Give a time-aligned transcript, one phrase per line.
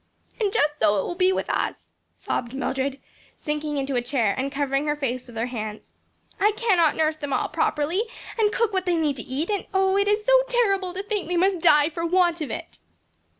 [0.39, 2.99] "And just so it will be with us," sobbed Mildred
[3.37, 5.91] sinking into a chair and covering her face with her hands.
[6.39, 8.05] "I cannot nurse them all properly,
[8.39, 11.27] and cook what they need to eat; and oh, it is so terrible to think
[11.27, 12.79] they must die for want of it."